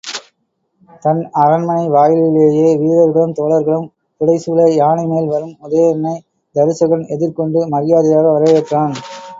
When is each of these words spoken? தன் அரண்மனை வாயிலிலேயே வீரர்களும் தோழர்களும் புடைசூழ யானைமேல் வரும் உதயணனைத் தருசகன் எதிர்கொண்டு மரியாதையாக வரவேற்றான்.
தன் 1.03 1.19
அரண்மனை 1.41 1.83
வாயிலிலேயே 1.89 2.69
வீரர்களும் 2.79 3.35
தோழர்களும் 3.35 3.87
புடைசூழ 4.21 4.67
யானைமேல் 4.73 5.31
வரும் 5.31 5.55
உதயணனைத் 5.61 6.25
தருசகன் 6.55 7.07
எதிர்கொண்டு 7.15 7.61
மரியாதையாக 7.69 8.27
வரவேற்றான். 8.33 8.95